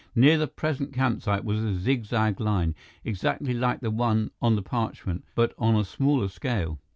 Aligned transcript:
Near 0.15 0.39
the 0.39 0.47
present 0.47 0.93
campsite 0.93 1.45
was 1.45 1.59
a 1.63 1.75
zig 1.75 2.05
zag 2.05 2.39
line, 2.39 2.73
exactly 3.05 3.53
like 3.53 3.81
the 3.81 3.91
one 3.91 4.31
on 4.41 4.55
the 4.55 4.63
parchment, 4.63 5.23
but 5.35 5.53
on 5.59 5.75
a 5.75 5.83
smaller 5.85 6.27
scale. 6.27 6.79